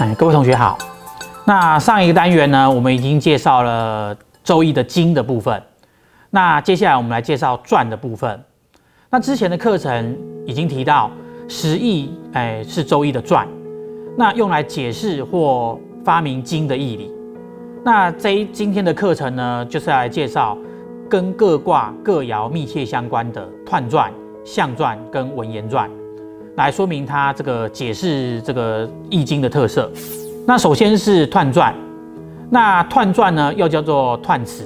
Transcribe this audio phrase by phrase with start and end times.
[0.00, 0.78] 哎，各位同学好。
[1.44, 5.62] 那上一个单元呢，我们已经介绍了《周易》的经的部分。
[6.30, 8.42] 那接下来我们来介绍传的部分。
[9.10, 11.10] 那之前的课程已经提到，
[11.48, 13.46] 十易哎是《周易》的传，
[14.16, 17.12] 那用来解释或发明经的义理。
[17.84, 20.56] 那这今天的课程呢，就是来介绍
[21.10, 24.10] 跟各卦各爻密切相关的彖传、
[24.46, 25.90] 象传跟文言传。
[26.60, 29.90] 来说明它这个解释这个易经的特色。
[30.46, 31.74] 那首先是彖传，
[32.50, 34.64] 那彖传呢又叫做彖辞。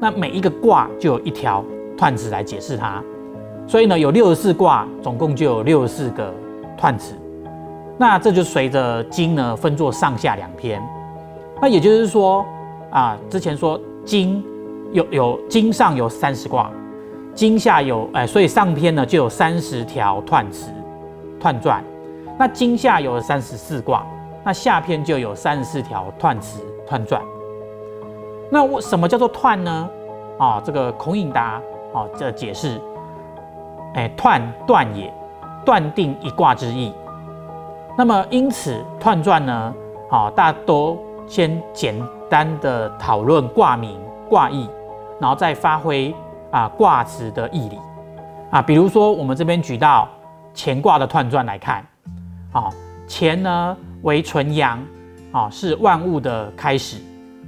[0.00, 1.62] 那每一个卦就有一条
[1.94, 3.02] 彖辞来解释它，
[3.66, 6.32] 所以呢有六十四卦，总共就有六十四个
[6.80, 7.14] 彖辞。
[7.98, 10.82] 那这就随着经呢分作上下两篇。
[11.60, 12.46] 那也就是说
[12.90, 14.42] 啊，之前说经
[14.92, 16.70] 有有经上有三十卦，
[17.34, 20.70] 经下有哎，所以上篇呢就有三十条彖辞。
[21.40, 21.82] 彖传，
[22.38, 24.04] 那经下有三十四卦，
[24.44, 27.20] 那下篇就有三十四条彖辞彖传。
[28.50, 29.88] 那我什么叫做彖呢？
[30.38, 31.60] 啊，这个孔颖达
[31.94, 32.80] 啊这解释，
[33.94, 35.12] 哎，彖断也，
[35.64, 36.92] 断定一卦之意。
[37.96, 39.74] 那么因此彖传呢，
[40.10, 41.94] 啊，大家都先简
[42.28, 44.68] 单的讨论卦名、卦意，
[45.18, 46.14] 然后再发挥
[46.50, 47.78] 啊卦辞的义理
[48.50, 50.06] 啊，比如说我们这边举到。
[50.62, 51.82] 乾卦的彖传来看，
[52.52, 52.68] 啊，
[53.08, 54.78] 乾呢为纯阳，
[55.32, 56.98] 啊是万物的开始，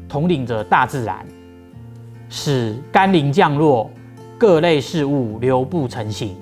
[0.09, 1.19] 统领着大自然，
[2.31, 3.91] 使甘霖降落，
[4.39, 6.35] 各类事物流布成形。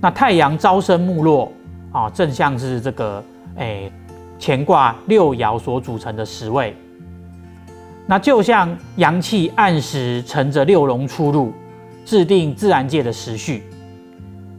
[0.00, 1.52] 那太阳朝升暮落，
[1.92, 3.22] 啊，正像是这个
[3.54, 3.92] 诶
[4.40, 6.76] 乾卦六爻所组成的十位。
[8.08, 11.52] 那就像阳气按时乘着六龙出入，
[12.04, 13.62] 制定自然界的时序。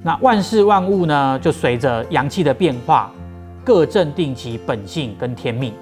[0.08, 3.12] 那万事万物呢，就随着阳气的变化，
[3.62, 5.74] 各正定其本性跟天命。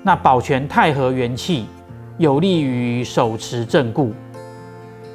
[0.00, 1.66] 那保全太和元气，
[2.18, 4.12] 有利于手持正固。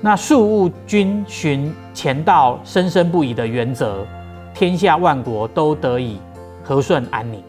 [0.02, 4.06] 那庶物均循乾道生生不已的原则，
[4.54, 6.20] 天下万国都得以
[6.62, 7.42] 和顺安宁。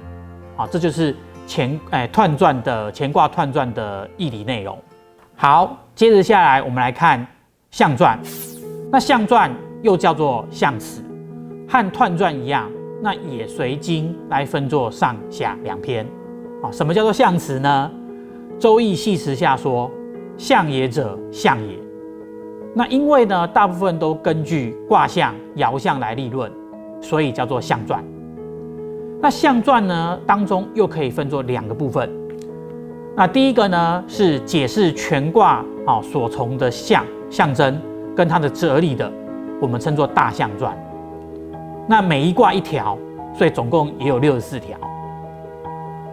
[0.54, 1.12] 好，这就是
[1.48, 4.78] 乾哎彖传的乾卦彖传的义理内容。
[5.34, 7.26] 好，接着下来我们来看
[7.72, 8.16] 象传。
[8.92, 9.50] 那象传。
[9.82, 11.02] 又叫做象辞，
[11.68, 12.70] 和彖传一样，
[13.02, 16.06] 那也随经来分作上下两篇。
[16.62, 17.90] 啊，什么叫做象辞呢？
[18.58, 19.88] 周易系辞下说
[20.36, 21.78] ：“象也者，象也。”
[22.74, 26.50] 那因为呢，大部分都根据卦象、爻象来立论，
[27.00, 28.04] 所以叫做象传。
[29.20, 32.10] 那象传呢，当中又可以分作两个部分。
[33.16, 37.80] 那第一个呢，是解释全卦啊所从的象象征
[38.16, 39.10] 跟它的哲理的。
[39.60, 40.76] 我们称作大象传，
[41.88, 42.96] 那每一卦一条，
[43.34, 44.78] 所以总共也有六十四条。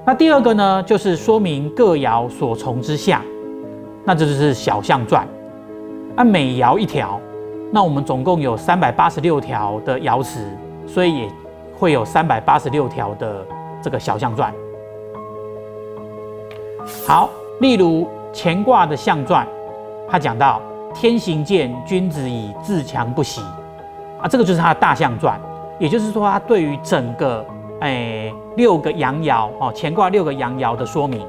[0.04, 3.22] 那第二个呢，就是说明各爻所从之象，
[4.04, 5.28] 那这就是小象传。
[6.16, 7.20] 按每爻一条，
[7.72, 10.40] 那我们总共有三百八十六条的爻辞，
[10.88, 11.30] 所以也
[11.78, 13.46] 会有三百八十六条的
[13.82, 14.52] 这个小象传。
[17.06, 17.30] 好，
[17.60, 19.48] 例如乾卦的象传，
[20.10, 20.60] 他讲到。
[20.96, 23.42] 天行健，君子以自强不息
[24.22, 25.38] 啊，这个就是他的大象传，
[25.78, 27.46] 也就是说，他对于整个
[27.82, 31.28] 诶六个阳爻哦，乾卦六个阳爻的说明。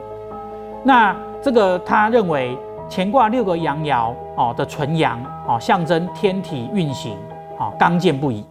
[0.84, 2.56] 那这个他认为
[2.88, 7.16] 乾卦六个阳爻哦的纯阳哦，象征天体运行
[7.59, 8.47] 哦，刚健不已。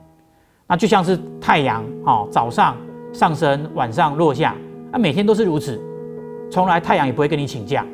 [0.68, 2.76] 那就像是太阳哦，早上
[3.14, 4.54] 上升，晚上落下，
[4.92, 5.82] 那每天都是如此，
[6.52, 7.86] 从来太阳也不会跟你请假。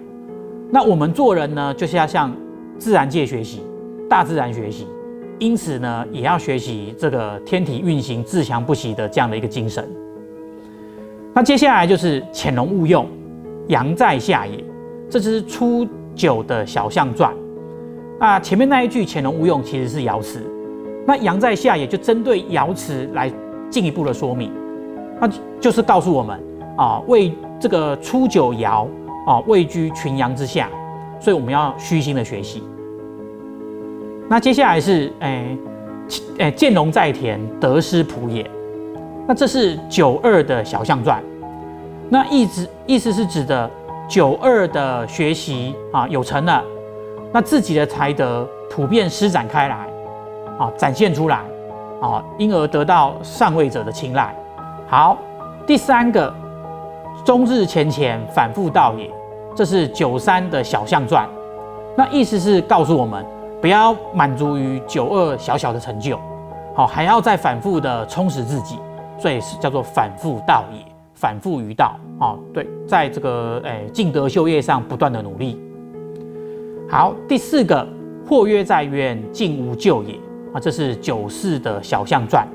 [0.72, 2.36] 那我们做人呢，就是要像。
[2.82, 3.62] 自然界学习，
[4.10, 4.88] 大自然学习，
[5.38, 9.88] 因此呢，也要学习这个天体运行自强不息的这样的一个精神。
[11.32, 13.08] 那接下来就是潜龙勿用，
[13.68, 14.64] 阳在下也，
[15.08, 17.32] 这是初九的小象传。
[18.20, 20.42] 那前面那一句潜龙勿用其实是爻辞，
[21.06, 23.32] 那阳在下也就针对爻辞来
[23.70, 24.52] 进一步的说明，
[25.20, 25.30] 那
[25.60, 26.40] 就是告诉我们
[26.76, 28.88] 啊，位这个初九爻
[29.28, 30.68] 啊位居群阳之下。
[31.22, 32.64] 所以我们要虚心的学习。
[34.28, 35.58] 那接下来是，哎，
[36.40, 38.50] 哎，见龙在田，得失仆也。
[39.28, 41.22] 那这是九二的小象传。
[42.10, 43.70] 那意指意思是指的
[44.10, 46.64] 九二的学习啊有成了，
[47.32, 49.88] 那自己的才德普遍施展开来，
[50.58, 51.38] 啊，展现出来，
[52.02, 54.34] 啊，因而得到上位者的青睐。
[54.88, 55.18] 好，
[55.68, 56.34] 第三个，
[57.24, 59.10] 终日前乾，反复道也。
[59.56, 61.28] 这是九三的小象传，
[61.98, 63.26] 那意思是告诉我们，
[63.62, 66.18] 不要满足于九二小小的成就，
[66.74, 68.80] 好，还要再反复的充实自己，
[69.20, 70.80] 所以是叫做反复道也，
[71.14, 75.60] 反复于道，哦，对，在这个诶尽德修业上不断的努力。
[76.90, 77.86] 好，第四个，
[78.28, 80.16] 或曰在渊，尽无咎也
[80.54, 82.48] 啊，这是九四的小象传。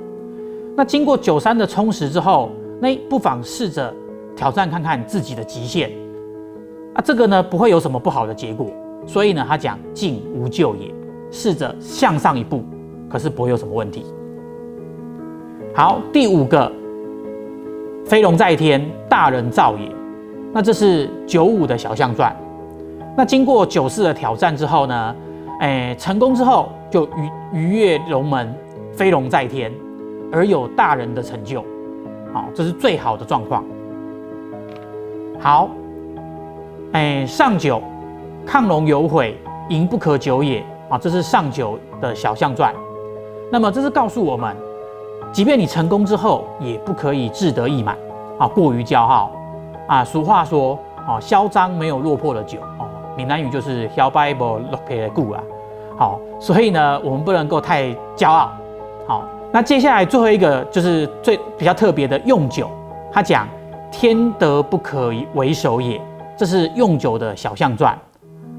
[0.75, 2.51] 那经过九三的充实之后，
[2.81, 3.95] 那不妨试着
[4.35, 5.91] 挑战看看自己的极限。
[6.97, 8.69] 啊，这个呢不会有什么不好的结果，
[9.07, 10.91] 所以呢他讲进无咎也，
[11.31, 12.65] 试着向上一步，
[13.07, 14.07] 可是不会有什么问题。
[15.75, 16.73] 好，第五个，
[18.07, 19.93] 飞龙在天，大人造也。
[20.55, 22.35] 那这是九五的小象传。
[23.15, 25.15] 那经过九四的挑战之后呢，
[25.61, 28.55] 哎，成功之后就鱼鱼跃龙门，
[28.95, 29.71] 飞龙在天，
[30.33, 31.63] 而有大人的成就。
[32.33, 33.63] 好，这是最好的状况。
[35.39, 35.69] 好。
[36.93, 37.83] 哎，上九，
[38.47, 39.37] 亢龙有悔，
[39.69, 40.97] 盈不可久也啊！
[40.97, 42.73] 这是上九的小象传。
[43.51, 44.57] 那么这是告诉我们，
[45.33, 47.97] 即便你成功之后，也不可以志得意满
[48.39, 49.31] 啊，过于骄傲
[49.89, 50.05] 啊。
[50.05, 52.87] 俗话说，啊，嚣张没有落魄的酒哦。
[53.17, 55.43] 闽南语就是嚣摆不落魄的故啊。
[55.99, 58.51] 好，所以呢，我们不能够太骄傲。
[59.07, 62.71] 好，那接下来最后一个就是最比较特别的用酒，
[63.13, 63.47] 他讲
[63.91, 66.01] 天德不可为首也。
[66.37, 67.99] 这是用酒的小象传，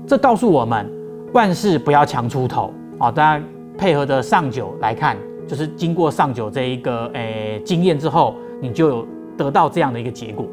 [0.08, 0.92] 这告诉我们
[1.34, 3.12] 万事不要强出头啊！
[3.12, 3.44] 大家
[3.78, 5.16] 配合着上酒来看，
[5.48, 9.08] 就是经过上酒这一个诶经验之后，你就有
[9.38, 10.48] 得到这样的一个结果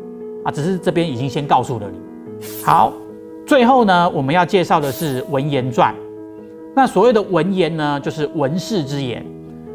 [0.45, 0.53] 啊！
[0.53, 1.99] 只是这边已经先告诉了你。
[2.63, 2.93] 好，
[3.47, 5.95] 最后呢，我们要介绍的是文言传。
[6.77, 9.25] 那所谓的文言呢，就是文士之言，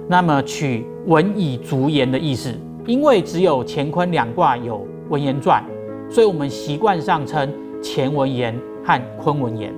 [0.07, 2.54] 那么取文以足言的意思。
[2.86, 5.63] 因为只有乾坤两卦有文言传。
[6.09, 7.53] 所以，我们习惯上称
[7.83, 9.71] 乾文言和坤文言。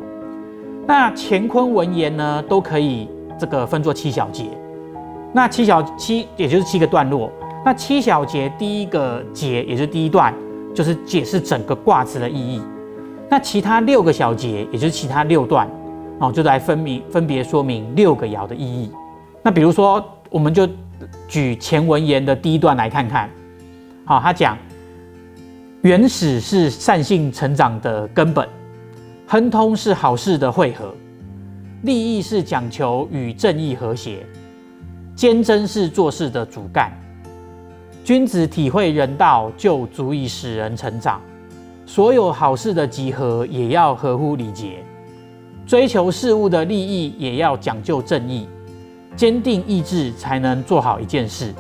[0.87, 3.07] 那乾坤文言呢，都可以
[3.37, 4.45] 这个分作七小节。
[5.33, 7.29] 那七小七，也就是七个段落。
[7.63, 10.33] 那七小节第一个节，也就是第一段，
[10.73, 12.61] 就是解释整个卦辞的意义。
[13.29, 15.69] 那其他六个小节，也就是其他六段，
[16.19, 18.91] 哦，就来分明分别说明六个爻的意义。
[19.43, 20.67] 那比如说，我们就
[21.27, 23.29] 举乾文言的第一段来看看。
[24.05, 24.57] 好，他讲。
[25.83, 28.47] 原始是善性成长的根本，
[29.25, 30.93] 亨通是好事的汇合，
[31.81, 34.23] 利益是讲求与正义和谐，
[35.15, 36.95] 坚贞是做事的主干。
[38.03, 41.19] 君子体会人道，就足以使人成长。
[41.87, 44.83] 所有好事的集合，也要合乎礼节；
[45.65, 48.47] 追求事物的利益，也要讲究正义。
[49.15, 51.51] 坚定意志，才能做好一件事。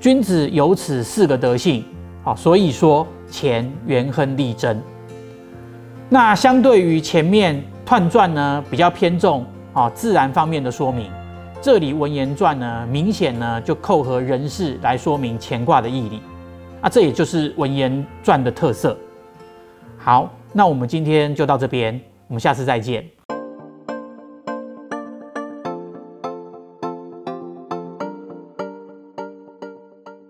[0.00, 1.84] 君子有此四个德性，
[2.22, 3.04] 好，所以说。
[3.30, 4.80] 前元亨利贞，
[6.08, 11.10] 那相对于前面彖传呢，比较偏重啊自然方面的说明。
[11.60, 16.20] 这里文言传呢，明显呢就扣合人事来说明乾卦的义理。
[16.80, 18.96] 啊，这也就是文言传的特色。
[19.96, 23.04] 好，那我们今天就到这边，我们下次再见。